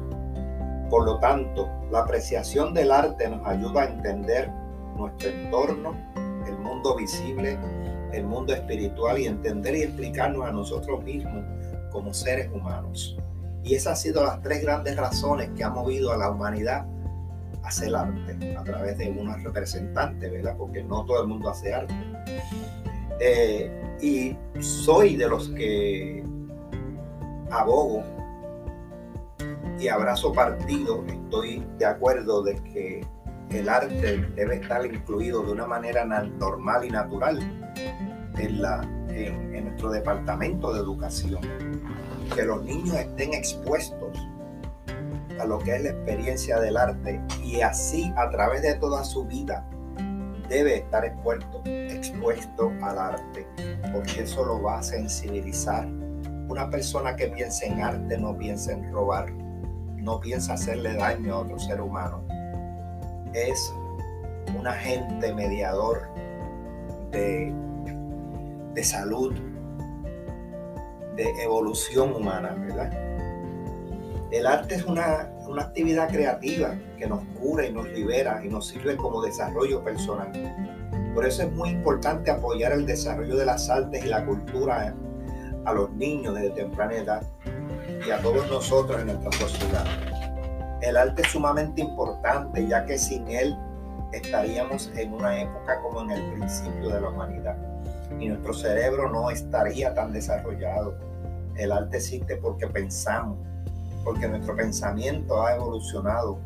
Por 0.90 1.04
lo 1.04 1.18
tanto, 1.18 1.68
la 1.90 2.00
apreciación 2.00 2.73
del 2.75 2.90
arte 2.90 3.28
nos 3.28 3.47
ayuda 3.47 3.83
a 3.83 3.85
entender 3.87 4.50
nuestro 4.97 5.28
entorno, 5.28 5.95
el 6.47 6.59
mundo 6.59 6.97
visible, 6.97 7.59
el 8.12 8.25
mundo 8.25 8.54
espiritual 8.54 9.18
y 9.18 9.26
entender 9.26 9.76
y 9.76 9.83
explicarnos 9.83 10.47
a 10.47 10.52
nosotros 10.52 11.02
mismos 11.04 11.45
como 11.90 12.14
seres 12.14 12.50
humanos. 12.52 13.16
Y 13.64 13.75
esas 13.75 13.92
han 13.92 13.97
sido 13.97 14.25
las 14.25 14.40
tres 14.40 14.62
grandes 14.62 14.97
razones 14.97 15.50
que 15.57 15.64
han 15.64 15.75
movido 15.75 16.12
a 16.12 16.16
la 16.16 16.30
humanidad 16.30 16.87
hacer 17.62 17.95
arte 17.95 18.57
a 18.57 18.64
través 18.64 18.97
de 18.97 19.11
unos 19.11 19.42
representantes, 19.42 20.30
¿verdad? 20.30 20.57
Porque 20.57 20.83
no 20.83 21.04
todo 21.04 21.23
el 21.23 21.28
mundo 21.28 21.50
hace 21.50 21.75
arte. 21.75 21.95
Eh, 23.21 23.71
y 24.00 24.37
soy 24.61 25.16
de 25.16 25.28
los 25.28 25.49
que 25.50 26.25
abogo 27.50 28.02
y 29.78 29.88
abrazo 29.88 30.32
partido, 30.32 31.04
estoy 31.06 31.64
de 31.78 31.87
acuerdo 31.87 32.42
de 32.42 32.54
que 32.64 33.06
el 33.50 33.68
arte 33.68 34.28
debe 34.35 34.56
estar 34.56 34.85
incluido 34.85 35.42
de 35.42 35.52
una 35.52 35.66
manera 35.66 36.04
normal 36.04 36.85
y 36.85 36.90
natural 36.90 37.38
en, 38.38 39.64
nuestro 39.64 39.90
departamento 39.90 40.73
de 40.73 40.80
educación. 40.80 41.40
Que 42.35 42.42
los 42.42 42.62
niños 42.64 42.97
estén 42.97 43.35
expuestos 43.35 44.18
a 45.40 45.44
lo 45.44 45.58
que 45.58 45.76
es 45.76 45.82
la 45.82 45.90
experiencia 45.90 46.58
del 46.58 46.76
arte 46.76 47.20
y 47.42 47.61
así 47.61 48.12
a 48.16 48.28
través 48.30 48.62
de 48.62 48.75
toda 48.75 49.04
su 49.04 49.25
vida 49.25 49.64
debe 50.49 50.78
estar 50.78 51.04
expuesto, 51.04 51.62
expuesto 51.64 52.73
al 52.82 52.99
arte, 52.99 53.47
porque 53.92 54.23
eso 54.23 54.44
lo 54.44 54.62
va 54.62 54.78
a 54.78 54.82
sensibilizar. 54.82 55.87
Una 56.49 56.68
persona 56.70 57.14
que 57.14 57.28
piensa 57.28 57.66
en 57.66 57.82
arte 57.82 58.18
no 58.18 58.37
piensa 58.37 58.73
en 58.73 58.90
robar, 58.90 59.30
no 60.08 60.20
piensa 60.20 60.54
hacerle 60.54 60.94
daño 60.94 61.34
a 61.34 61.38
otro 61.40 61.58
ser 61.58 61.82
humano. 61.82 62.24
Es 63.34 63.74
un 64.58 64.66
agente 64.66 65.34
mediador 65.34 66.08
de, 67.10 67.52
de 68.72 68.84
salud, 68.84 69.34
de 71.14 71.24
evolución 71.42 72.14
humana, 72.14 72.56
¿verdad? 72.58 72.90
El 74.30 74.46
arte 74.46 74.76
es 74.76 74.84
una, 74.86 75.28
actividad 75.58 76.08
creativa 76.08 76.74
que 76.96 77.06
nos 77.06 77.22
cura 77.38 77.66
y 77.66 77.72
nos 77.72 77.86
libera 77.90 78.42
y 78.42 78.48
nos 78.48 78.68
sirve 78.68 78.96
como 78.96 79.20
desarrollo 79.20 79.84
personal. 79.84 80.32
Por 81.14 81.26
eso 81.26 81.42
es 81.42 81.52
muy 81.52 81.68
importante 81.68 82.30
apoyar 82.30 82.72
el 82.72 82.86
desarrollo 82.86 83.36
de 83.36 83.44
las 83.44 83.68
artes 83.68 84.06
y 84.06 84.08
la 84.08 84.24
cultura 84.24 84.94
a 85.66 85.72
los 85.74 85.90
niños 85.90 86.34
desde 86.34 86.50
temprana 86.50 86.94
edad 86.94 87.22
a 88.10 88.20
todos 88.22 88.48
nosotros 88.48 89.00
en 89.00 89.06
nuestra 89.08 89.32
sociedad. 89.32 89.84
El 90.80 90.96
arte 90.96 91.22
es 91.22 91.28
sumamente 91.28 91.80
importante 91.80 92.66
ya 92.66 92.84
que 92.86 92.98
sin 92.98 93.28
él 93.28 93.56
estaríamos 94.12 94.90
en 94.96 95.12
una 95.12 95.40
época 95.40 95.80
como 95.82 96.02
en 96.02 96.10
el 96.10 96.32
principio 96.32 96.88
de 96.88 97.00
la 97.00 97.08
humanidad 97.08 97.56
y 98.18 98.28
nuestro 98.28 98.54
cerebro 98.54 99.10
no 99.10 99.30
estaría 99.30 99.94
tan 99.94 100.12
desarrollado. 100.12 100.96
El 101.56 101.72
arte 101.72 101.98
existe 101.98 102.36
porque 102.36 102.66
pensamos, 102.66 103.38
porque 104.04 104.28
nuestro 104.28 104.56
pensamiento 104.56 105.42
ha 105.42 105.54
evolucionado. 105.54 106.38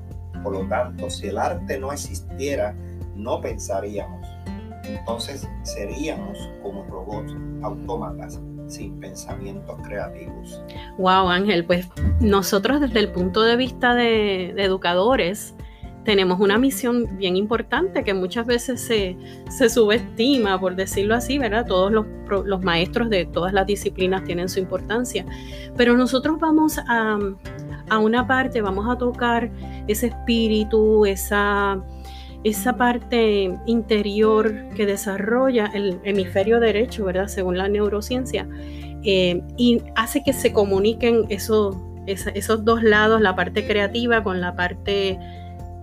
Por 0.43 0.55
lo 0.55 0.69
tanto, 0.69 1.09
si 1.11 1.29
el 1.29 1.39
arte 1.39 1.79
no 1.79 1.93
existiera, 1.93 2.75
no 3.15 3.41
pensaríamos. 3.41 4.27
Entonces 4.85 5.47
seríamos 5.63 6.51
como 6.63 6.85
robots, 6.85 7.35
autómatas, 7.63 8.41
sin 8.73 8.99
pensamientos 9.01 9.79
creativos. 9.87 10.63
Wow, 10.99 11.29
Ángel, 11.29 11.65
pues 11.65 11.89
nosotros 12.21 12.81
desde 12.81 13.01
el 13.01 13.13
punto 13.13 13.43
de 13.43 13.57
vista 13.57 13.95
de, 13.95 14.51
educadores, 14.51 15.55
tenemos 16.05 16.41
una 16.41 16.59
misión 16.59 17.17
bien 17.17 17.37
importante 17.37 18.03
que 18.03 18.13
muchas 18.13 18.47
veces 18.47 18.81
se, 18.81 19.69
subestima, 19.69 20.59
por 20.59 20.75
decirlo 20.75 21.15
así, 21.15 21.39
¿verdad? 21.39 21.67
Todos 21.67 21.93
los, 21.93 22.65
maestros 22.65 23.09
de 23.09 23.25
todas 23.27 23.53
las 23.53 23.67
disciplinas 23.67 24.25
tienen 24.25 24.49
su 24.49 24.59
importancia, 24.59 25.25
pero 25.77 25.97
nosotros 25.97 26.41
vamos 26.41 26.79
a 26.89 27.19
una 27.99 28.27
parte, 28.27 28.63
vamos 28.63 28.89
a 28.89 28.97
tocar 28.97 29.51
ese 29.87 30.09
espíritu, 30.09 31.07
esa, 31.07 31.81
esa 32.45 32.77
parte 32.77 33.57
interior 33.67 34.69
que 34.75 34.87
desarrolla 34.87 35.67
el 35.75 36.01
hemisferio 36.05 36.61
derecho, 36.61 37.05
¿verdad? 37.05 37.29
Según 37.29 37.57
la 37.59 37.69
neurociencia, 37.69 38.49
eh, 39.05 39.43
y 39.57 39.83
hace 39.97 40.23
que 40.23 40.33
se 40.33 40.53
comuniquen 40.53 41.27
esos, 41.29 41.77
esos 42.07 42.65
dos 42.65 42.83
lados, 42.83 43.21
la 43.21 43.35
parte 43.35 43.67
creativa 43.67 44.23
con 44.23 44.41
la 44.41 44.55
parte 44.55 45.19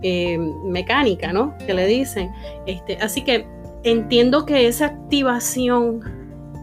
eh, 0.02 0.38
mecánica, 0.64 1.32
¿no? 1.32 1.56
Que 1.66 1.74
le 1.74 1.86
dicen. 1.86 2.30
Este, 2.66 2.96
así 2.96 3.22
que 3.22 3.46
entiendo 3.84 4.46
que 4.46 4.66
esa 4.66 4.86
activación 4.86 6.00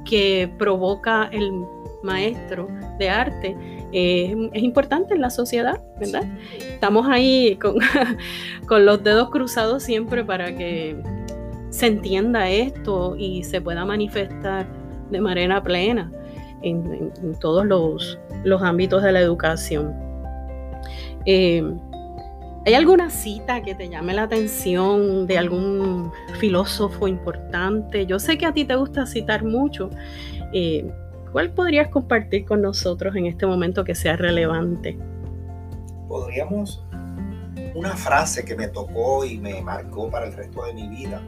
que 0.06 0.51
provoca 0.58 1.30
el 1.32 1.51
maestro 2.04 2.68
de 2.98 3.10
arte 3.10 3.56
eh, 3.91 4.50
es 4.53 4.63
importante 4.63 5.13
en 5.13 5.22
la 5.22 5.29
sociedad, 5.29 5.82
¿verdad? 6.00 6.24
Estamos 6.58 7.08
ahí 7.08 7.58
con, 7.62 7.75
con 8.67 8.86
los 8.86 9.03
dedos 9.03 9.29
cruzados 9.29 9.84
siempre 9.84 10.24
para 10.24 10.56
que 10.56 10.96
se 11.70 11.88
entienda 11.88 12.50
esto 12.50 13.15
y 13.17 13.44
se 13.44 13.62
pueda 13.62 13.86
manifestar 13.86 14.67
de 15.10 15.22
manera 15.22 15.62
plena 15.62 16.12
en, 16.62 17.12
todos 17.39 17.65
los, 17.65 18.20
ámbitos 18.62 19.03
de 19.03 19.12
la 19.12 19.20
educación. 19.20 19.94
Eh, 21.25 21.63
¿Hay 22.65 22.74
alguna 22.74 23.10
cita 23.10 23.62
que 23.62 23.75
te 23.75 23.88
llame 23.88 24.13
la 24.13 24.24
atención 24.24 25.25
de 25.25 25.38
algún 25.38 26.12
filósofo 26.39 27.08
importante? 27.08 28.06
Yo 28.06 28.20
sé 28.20 28.38
que 28.38 28.46
a 28.46 28.53
ti 28.53 28.65
te 28.65 28.75
gusta 28.75 29.06
citar 29.06 29.44
mucho. 29.44 29.89
Eh, 30.53 30.91
¿Cuál 31.31 31.51
podrías 31.51 31.89
compartir 31.89 32.46
con 32.46 32.62
nosotros 32.62 33.15
en 33.15 33.25
este 33.25 33.46
momento 33.46 33.84
que 33.84 33.96
sea 33.96 34.15
relevante? 34.15 34.98
Podríamos, 36.07 36.86
una 37.75 37.96
frase 37.96 38.46
que 38.46 38.55
me 38.55 38.69
tocó 38.69 39.25
y 39.25 39.38
me 39.38 39.62
marcó 39.62 40.10
para 40.10 40.27
el 40.27 40.34
resto 40.34 40.63
de 40.65 40.74
mi 40.74 40.88
vida 40.88 41.22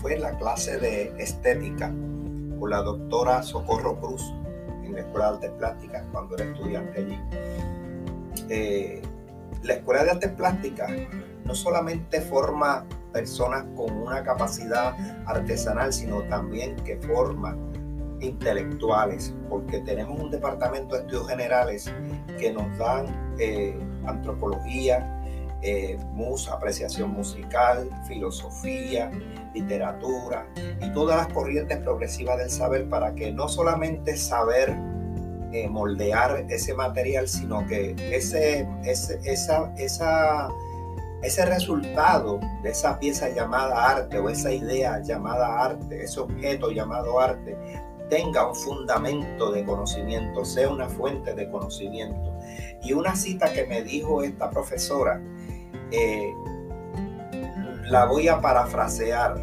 fue 0.00 0.18
la 0.18 0.36
clase 0.38 0.78
de 0.78 1.12
estética 1.18 1.92
con 2.58 2.70
la 2.70 2.82
doctora 2.82 3.42
Socorro 3.42 3.98
Cruz 4.00 4.22
en 4.84 4.94
la 4.94 5.00
Escuela 5.00 5.26
de 5.26 5.34
Artes 5.34 5.50
Plásticas 5.58 6.04
cuando 6.12 6.36
era 6.36 6.44
estudiante 6.44 7.00
allí. 7.00 7.18
Eh, 8.48 9.02
la 9.62 9.74
Escuela 9.74 10.04
de 10.04 10.10
Artes 10.12 10.30
Plásticas 10.30 10.90
no 11.44 11.54
solamente 11.54 12.20
forma 12.20 12.86
personas 13.12 13.64
con 13.76 13.92
una 13.92 14.22
capacidad 14.22 14.94
artesanal, 15.26 15.92
sino 15.92 16.22
también 16.22 16.76
que 16.76 16.96
forma 16.96 17.56
intelectuales, 18.20 19.34
porque 19.48 19.80
tenemos 19.80 20.20
un 20.20 20.30
departamento 20.30 20.94
de 20.94 21.02
estudios 21.02 21.28
generales 21.28 21.92
que 22.38 22.52
nos 22.52 22.76
dan 22.78 23.34
eh, 23.38 23.78
antropología, 24.06 25.16
eh, 25.62 25.98
apreciación 26.50 27.10
musical, 27.10 27.88
filosofía, 28.06 29.10
literatura 29.54 30.46
y 30.80 30.90
todas 30.92 31.16
las 31.18 31.32
corrientes 31.32 31.78
progresivas 31.78 32.38
del 32.38 32.50
saber 32.50 32.88
para 32.88 33.14
que 33.14 33.32
no 33.32 33.48
solamente 33.48 34.16
saber 34.16 34.74
eh, 35.52 35.68
moldear 35.68 36.46
ese 36.48 36.74
material, 36.74 37.28
sino 37.28 37.66
que 37.66 37.96
ese, 38.14 38.66
ese, 38.84 39.18
esa, 39.24 39.72
esa, 39.76 40.48
ese 41.22 41.44
resultado 41.44 42.40
de 42.62 42.70
esa 42.70 42.98
pieza 42.98 43.28
llamada 43.30 43.90
arte 43.90 44.18
o 44.18 44.30
esa 44.30 44.52
idea 44.52 45.02
llamada 45.02 45.64
arte, 45.64 46.04
ese 46.04 46.20
objeto 46.20 46.70
llamado 46.70 47.20
arte, 47.20 47.56
tenga 48.10 48.46
un 48.46 48.54
fundamento 48.54 49.52
de 49.52 49.64
conocimiento, 49.64 50.44
sea 50.44 50.68
una 50.68 50.88
fuente 50.88 51.32
de 51.34 51.48
conocimiento. 51.48 52.36
Y 52.82 52.92
una 52.92 53.16
cita 53.16 53.52
que 53.52 53.66
me 53.66 53.82
dijo 53.82 54.22
esta 54.22 54.50
profesora, 54.50 55.20
eh, 55.92 56.30
la 57.86 58.04
voy 58.04 58.28
a 58.28 58.40
parafrasear. 58.40 59.36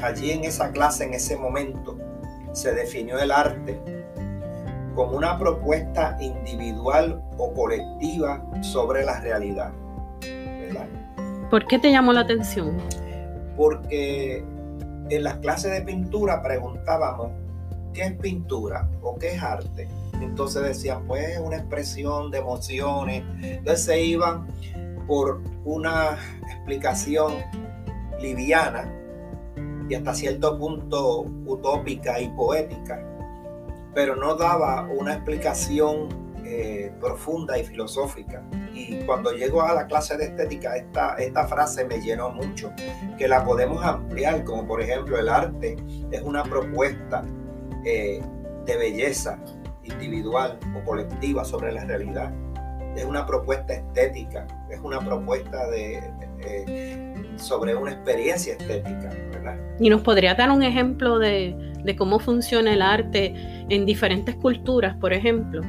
Allí 0.00 0.30
en 0.30 0.44
esa 0.44 0.72
clase, 0.72 1.04
en 1.04 1.14
ese 1.14 1.36
momento, 1.36 1.98
se 2.52 2.72
definió 2.72 3.18
el 3.18 3.30
arte 3.30 3.78
como 4.94 5.16
una 5.16 5.38
propuesta 5.38 6.16
individual 6.20 7.22
o 7.36 7.52
colectiva 7.52 8.44
sobre 8.62 9.04
la 9.04 9.20
realidad. 9.20 9.72
¿Por 11.50 11.66
qué 11.66 11.78
te 11.78 11.90
llamó 11.90 12.12
la 12.12 12.20
atención? 12.20 12.76
Porque 13.56 14.44
en 15.10 15.24
las 15.24 15.38
clases 15.38 15.72
de 15.72 15.82
pintura 15.82 16.42
preguntábamos, 16.42 17.32
¿qué 17.92 18.02
es 18.02 18.12
pintura 18.14 18.88
o 19.02 19.18
qué 19.18 19.34
es 19.34 19.42
arte? 19.42 19.88
Entonces 20.20 20.62
decían, 20.62 21.06
pues 21.06 21.38
una 21.38 21.56
expresión 21.56 22.30
de 22.30 22.38
emociones. 22.38 23.24
Entonces 23.42 23.84
se 23.84 24.02
iban 24.02 24.46
por 25.06 25.40
una 25.64 26.18
explicación 26.48 27.34
liviana 28.20 28.92
y 29.88 29.94
hasta 29.94 30.14
cierto 30.14 30.56
punto 30.58 31.22
utópica 31.46 32.20
y 32.20 32.28
poética, 32.28 33.04
pero 33.92 34.14
no 34.14 34.36
daba 34.36 34.88
una 34.88 35.14
explicación 35.14 36.29
eh, 36.50 36.92
profunda 37.00 37.58
y 37.58 37.64
filosófica. 37.64 38.42
Y 38.74 38.96
cuando 39.04 39.32
llego 39.32 39.62
a 39.62 39.72
la 39.72 39.86
clase 39.86 40.16
de 40.16 40.24
estética, 40.24 40.76
esta, 40.76 41.14
esta 41.14 41.46
frase 41.46 41.84
me 41.84 42.00
llenó 42.00 42.30
mucho, 42.30 42.72
que 43.16 43.28
la 43.28 43.44
podemos 43.44 43.84
ampliar, 43.84 44.42
como 44.44 44.66
por 44.66 44.82
ejemplo 44.82 45.18
el 45.18 45.28
arte 45.28 45.76
es 46.10 46.22
una 46.22 46.42
propuesta 46.42 47.24
eh, 47.84 48.20
de 48.66 48.76
belleza 48.76 49.38
individual 49.84 50.58
o 50.76 50.84
colectiva 50.84 51.44
sobre 51.44 51.72
la 51.72 51.84
realidad 51.84 52.32
es 52.96 53.04
una 53.04 53.26
propuesta 53.26 53.74
estética, 53.74 54.46
es 54.70 54.80
una 54.80 55.00
propuesta 55.00 55.68
de, 55.70 56.02
sobre 57.36 57.74
una 57.74 57.92
experiencia 57.92 58.54
estética, 58.54 59.10
¿verdad? 59.32 59.56
Y 59.78 59.88
nos 59.88 60.02
podría 60.02 60.34
dar 60.34 60.50
un 60.50 60.62
ejemplo 60.62 61.18
de, 61.18 61.54
cómo 61.96 62.18
funciona 62.18 62.72
el 62.72 62.82
arte 62.82 63.34
en 63.68 63.86
diferentes 63.86 64.34
culturas, 64.36 64.96
por 64.96 65.12
ejemplo. 65.12 65.62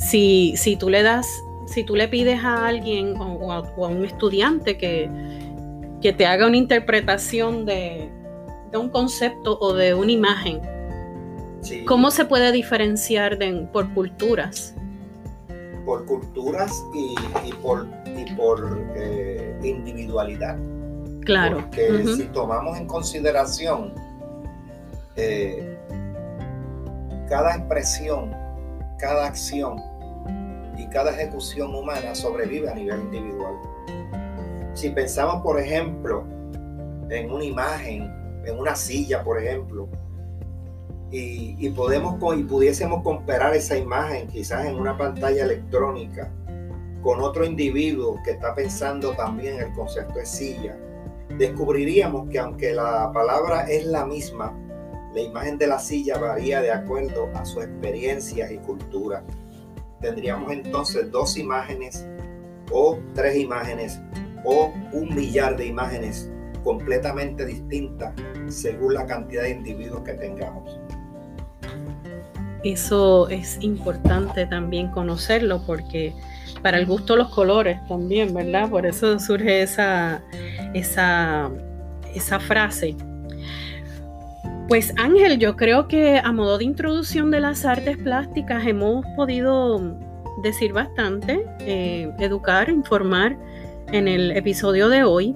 Si, 0.00 0.54
si 0.56 0.76
tú 0.76 0.88
le 0.88 1.02
das, 1.02 1.28
si 1.66 1.84
tú 1.84 1.94
le 1.94 2.08
pides 2.08 2.42
a 2.42 2.66
alguien 2.66 3.14
o, 3.16 3.52
a, 3.52 3.60
un 3.86 4.04
estudiante 4.04 4.76
que, 4.76 5.08
que 6.02 6.12
te 6.12 6.26
haga 6.26 6.46
una 6.46 6.56
interpretación 6.56 7.64
de, 7.64 8.10
un 8.74 8.88
concepto 8.88 9.58
o 9.60 9.74
de 9.74 9.94
una 9.94 10.10
imagen, 10.10 10.60
¿cómo 11.86 12.10
se 12.10 12.24
puede 12.24 12.50
diferenciar 12.50 13.38
por 13.72 13.92
culturas? 13.94 14.74
por 15.84 16.06
culturas 16.06 16.84
y, 16.94 17.52
por, 17.54 17.88
y 18.16 18.32
por 18.34 18.80
eh, 18.94 19.58
individualidad. 19.62 20.56
Claro. 21.24 21.56
Porque 21.56 22.04
si 22.16 22.24
tomamos 22.26 22.78
en 22.78 22.86
consideración 22.86 23.92
eh, 25.16 25.76
cada 27.28 27.56
expresión, 27.56 28.32
cada 28.98 29.26
acción 29.26 29.80
y 30.80 30.88
cada 30.88 31.10
ejecución 31.12 31.74
humana 31.74 32.14
sobrevive 32.14 32.70
a 32.70 32.74
nivel 32.74 33.00
individual. 33.00 33.54
Si 34.74 34.90
pensamos, 34.90 35.42
por 35.42 35.60
ejemplo, 35.60 36.24
en 37.10 37.30
una 37.30 37.44
imagen, 37.44 38.10
en 38.46 38.58
una 38.58 38.74
silla, 38.74 39.22
por 39.22 39.42
ejemplo, 39.42 39.88
y, 41.10 41.56
y 41.58 41.70
pudiésemos 41.70 43.02
comparar 43.02 43.54
esa 43.54 43.76
imagen 43.76 44.28
quizás 44.28 44.66
en 44.66 44.76
una 44.76 44.96
pantalla 44.96 45.44
electrónica 45.44 46.30
con 47.02 47.20
otro 47.20 47.44
individuo 47.44 48.20
que 48.24 48.32
está 48.32 48.54
pensando 48.54 49.12
también 49.12 49.58
el 49.58 49.72
concepto 49.72 50.18
de 50.18 50.26
silla, 50.26 50.76
descubriríamos 51.38 52.28
que 52.28 52.38
aunque 52.38 52.72
la 52.72 53.10
palabra 53.12 53.62
es 53.62 53.86
la 53.86 54.04
misma, 54.04 54.54
la 55.14 55.20
imagen 55.20 55.58
de 55.58 55.66
la 55.66 55.78
silla 55.78 56.18
varía 56.18 56.60
de 56.60 56.70
acuerdo 56.70 57.28
a 57.34 57.44
su 57.44 57.60
experiencia 57.62 58.52
y 58.52 58.58
cultura. 58.58 59.24
Tendríamos 60.00 60.52
entonces 60.52 61.10
dos 61.10 61.36
imágenes 61.36 62.06
o 62.70 62.98
tres 63.14 63.36
imágenes 63.36 64.00
o 64.44 64.72
un 64.92 65.14
millar 65.14 65.56
de 65.56 65.66
imágenes 65.66 66.30
completamente 66.64 67.44
distintas 67.44 68.14
según 68.48 68.94
la 68.94 69.06
cantidad 69.06 69.42
de 69.42 69.50
individuos 69.50 70.02
que 70.02 70.14
tengamos. 70.14 70.78
Eso 72.64 73.28
es 73.28 73.58
importante 73.62 74.46
también 74.46 74.90
conocerlo 74.90 75.62
porque 75.66 76.12
para 76.62 76.78
el 76.78 76.86
gusto 76.86 77.16
los 77.16 77.30
colores 77.30 77.78
también, 77.88 78.34
¿verdad? 78.34 78.68
Por 78.68 78.84
eso 78.84 79.18
surge 79.18 79.62
esa, 79.62 80.22
esa, 80.74 81.50
esa 82.14 82.38
frase. 82.38 82.96
Pues 84.70 84.94
Ángel, 84.98 85.40
yo 85.40 85.56
creo 85.56 85.88
que 85.88 86.20
a 86.22 86.30
modo 86.30 86.56
de 86.56 86.62
introducción 86.62 87.32
de 87.32 87.40
las 87.40 87.64
artes 87.64 87.96
plásticas 87.96 88.64
hemos 88.64 89.04
podido 89.16 89.98
decir 90.44 90.72
bastante, 90.72 91.44
eh, 91.58 92.08
educar, 92.20 92.70
informar 92.70 93.36
en 93.90 94.06
el 94.06 94.30
episodio 94.30 94.88
de 94.88 95.02
hoy. 95.02 95.34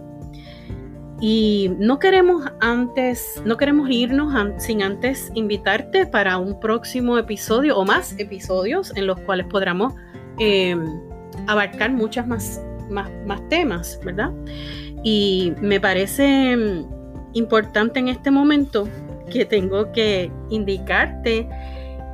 Y 1.21 1.73
no 1.81 1.99
queremos 1.99 2.45
antes, 2.61 3.43
no 3.45 3.57
queremos 3.57 3.91
irnos 3.91 4.33
sin 4.63 4.85
antes 4.85 5.33
invitarte 5.35 6.07
para 6.07 6.39
un 6.39 6.61
próximo 6.61 7.19
episodio 7.19 7.77
o 7.77 7.85
más 7.85 8.15
episodios 8.21 8.93
en 8.95 9.09
los 9.09 9.19
cuales 9.23 9.47
podamos 9.47 9.95
em, 10.39 10.85
abarcar 11.49 11.91
muchas 11.91 12.25
más 12.29 12.63
más, 12.89 13.11
más 13.27 13.41
temas, 13.49 13.99
¿verdad? 14.05 14.31
Y 15.03 15.55
me 15.61 15.81
parece 15.81 16.57
mm, 16.57 16.87
importante 17.33 17.99
en 17.99 18.09
este 18.09 18.31
momento 18.31 18.87
que 19.31 19.45
tengo 19.45 19.91
que 19.93 20.31
indicarte 20.51 21.49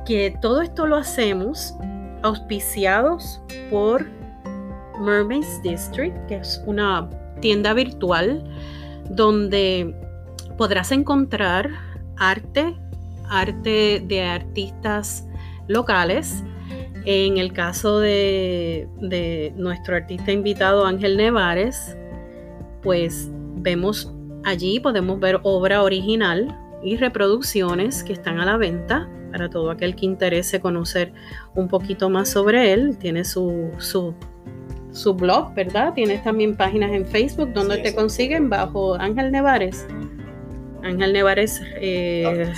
que 0.05 0.35
todo 0.41 0.61
esto 0.61 0.87
lo 0.87 0.95
hacemos 0.95 1.75
auspiciados 2.23 3.41
por 3.69 4.05
Mermaids 4.99 5.61
District, 5.63 6.15
que 6.27 6.35
es 6.35 6.61
una 6.65 7.09
tienda 7.39 7.73
virtual 7.73 8.43
donde 9.09 9.95
podrás 10.57 10.91
encontrar 10.91 11.69
arte, 12.17 12.75
arte 13.29 14.03
de 14.05 14.23
artistas 14.23 15.27
locales. 15.67 16.43
En 17.05 17.37
el 17.37 17.51
caso 17.51 17.99
de, 17.99 18.87
de 19.01 19.53
nuestro 19.55 19.95
artista 19.95 20.31
invitado 20.31 20.85
Ángel 20.85 21.17
Nevares, 21.17 21.97
pues 22.83 23.27
vemos 23.55 24.13
allí, 24.43 24.79
podemos 24.79 25.19
ver 25.19 25.39
obra 25.41 25.81
original 25.81 26.55
y 26.83 26.97
reproducciones 26.97 28.03
que 28.03 28.13
están 28.13 28.39
a 28.39 28.45
la 28.45 28.57
venta 28.57 29.09
para 29.31 29.49
todo 29.49 29.71
aquel 29.71 29.95
que 29.95 30.05
interese 30.05 30.59
conocer 30.59 31.13
un 31.55 31.67
poquito 31.67 32.09
más 32.09 32.29
sobre 32.29 32.73
él. 32.73 32.97
Tiene 32.97 33.23
su, 33.23 33.71
su, 33.77 34.13
su 34.91 35.13
blog, 35.13 35.53
¿verdad? 35.53 35.93
Tienes 35.93 36.23
también 36.23 36.55
páginas 36.55 36.91
en 36.91 37.05
Facebook 37.05 37.53
donde 37.53 37.77
te 37.77 37.95
consiguen 37.95 38.49
bajo 38.49 38.95
Ángel 38.95 39.31
Nevares. 39.31 39.87
Ángel 40.83 41.13
Nevares 41.13 41.61
eh, 41.75 42.51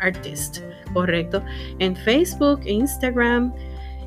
Artist. 0.00 0.58
correcto. 0.92 1.42
En 1.78 1.96
Facebook, 1.96 2.60
Instagram 2.66 3.52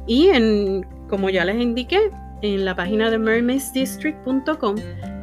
y 0.07 0.27
en, 0.27 0.85
como 1.09 1.29
ya 1.29 1.45
les 1.45 1.59
indiqué, 1.59 2.11
en 2.41 2.65
la 2.65 2.75
página 2.75 3.09
de 3.09 3.17
mermaidsdistrict.com. 3.17 4.75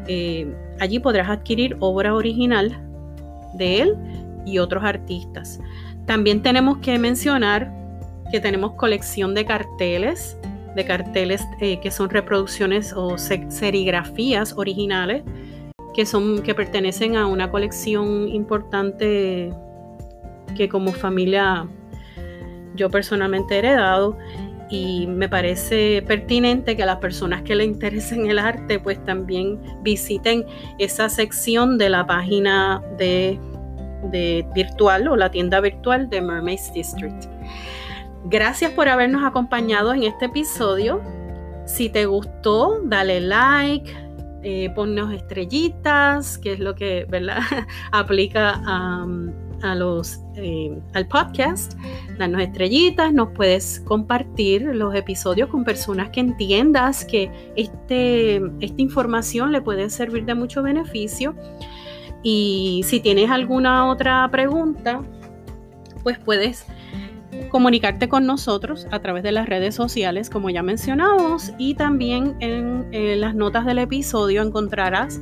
Eh, 0.06 0.52
allí 0.80 0.98
podrás 0.98 1.28
adquirir 1.28 1.76
obra 1.80 2.14
original 2.14 2.80
de 3.54 3.82
él 3.82 3.96
y 4.44 4.58
otros 4.58 4.84
artistas. 4.84 5.60
También 6.06 6.42
tenemos 6.42 6.78
que 6.78 6.98
mencionar 6.98 7.72
que 8.30 8.40
tenemos 8.40 8.72
colección 8.74 9.34
de 9.34 9.44
carteles, 9.44 10.38
de 10.74 10.84
carteles 10.84 11.42
eh, 11.60 11.80
que 11.80 11.90
son 11.90 12.10
reproducciones 12.10 12.92
o 12.92 13.16
serigrafías 13.18 14.54
originales 14.56 15.22
que 15.98 16.06
son 16.06 16.42
que 16.42 16.54
pertenecen 16.54 17.16
a 17.16 17.26
una 17.26 17.50
colección 17.50 18.28
importante 18.28 19.52
que 20.56 20.68
como 20.68 20.92
familia 20.92 21.66
yo 22.76 22.88
personalmente 22.88 23.56
he 23.56 23.58
heredado 23.58 24.16
y 24.70 25.08
me 25.08 25.28
parece 25.28 26.04
pertinente 26.06 26.76
que 26.76 26.86
las 26.86 26.98
personas 26.98 27.42
que 27.42 27.56
le 27.56 27.64
interesen 27.64 28.30
el 28.30 28.38
arte 28.38 28.78
pues 28.78 29.02
también 29.04 29.58
visiten 29.82 30.44
esa 30.78 31.08
sección 31.08 31.78
de 31.78 31.88
la 31.88 32.06
página 32.06 32.80
de 32.96 33.40
de 34.04 34.46
virtual 34.54 35.08
o 35.08 35.16
la 35.16 35.30
tienda 35.30 35.60
virtual 35.60 36.08
de 36.08 36.20
Mermaids 36.20 36.72
District. 36.72 37.26
Gracias 38.24 38.72
por 38.72 38.88
habernos 38.88 39.24
acompañado 39.24 39.94
en 39.94 40.02
este 40.02 40.26
episodio. 40.26 41.00
Si 41.66 41.88
te 41.88 42.06
gustó, 42.06 42.80
dale 42.84 43.20
like, 43.20 43.90
eh, 44.42 44.70
ponnos 44.74 45.12
estrellitas, 45.12 46.38
que 46.38 46.52
es 46.52 46.60
lo 46.60 46.74
que 46.74 47.06
¿verdad? 47.08 47.40
aplica 47.92 48.60
a 49.62 49.74
los, 49.74 50.20
eh, 50.36 50.78
al 50.94 51.08
podcast. 51.08 51.74
Danos 52.18 52.42
estrellitas, 52.42 53.12
nos 53.12 53.30
puedes 53.30 53.80
compartir 53.80 54.62
los 54.62 54.94
episodios 54.94 55.48
con 55.48 55.64
personas 55.64 56.10
que 56.10 56.20
entiendas 56.20 57.04
que 57.04 57.30
este, 57.56 58.36
esta 58.60 58.80
información 58.82 59.52
le 59.52 59.60
puede 59.60 59.90
servir 59.90 60.24
de 60.24 60.34
mucho 60.34 60.62
beneficio. 60.62 61.34
Y 62.22 62.82
si 62.86 63.00
tienes 63.00 63.30
alguna 63.30 63.86
otra 63.86 64.28
pregunta, 64.30 65.02
pues 66.02 66.18
puedes 66.18 66.66
comunicarte 67.50 68.08
con 68.08 68.26
nosotros 68.26 68.86
a 68.90 68.98
través 69.00 69.22
de 69.22 69.32
las 69.32 69.48
redes 69.48 69.74
sociales, 69.74 70.30
como 70.30 70.50
ya 70.50 70.62
mencionamos, 70.62 71.52
y 71.58 71.74
también 71.74 72.36
en, 72.40 73.20
las 73.20 73.34
notas 73.34 73.64
del 73.64 73.78
episodio 73.78 74.42
encontrarás 74.42 75.20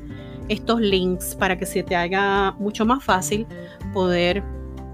estos 0.48 0.80
links 0.80 1.34
para 1.34 1.58
que 1.58 1.66
se 1.66 1.82
te 1.82 1.96
haga 1.96 2.52
mucho 2.52 2.86
más 2.86 3.02
fácil 3.02 3.46
poder 3.92 4.42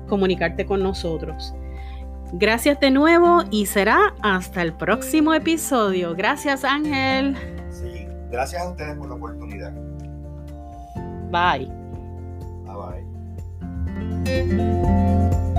comunicarte 0.08 0.66
con 0.66 0.82
nosotros. 0.82 1.54
Gracias 2.34 2.80
de 2.80 2.90
nuevo 2.90 3.44
y 3.50 3.66
será 3.66 4.14
hasta 4.22 4.62
el 4.62 4.72
próximo 4.72 5.34
episodio. 5.34 6.14
Gracias 6.14 6.64
Ángel. 6.64 7.36
Sí, 7.70 8.06
gracias 8.30 8.62
a 8.62 8.70
ustedes 8.70 8.96
por 8.96 9.08
la 9.08 9.14
oportunidad. 9.16 9.72
Bye. 11.30 11.81
Thank 14.24 14.52
you. 14.52 15.51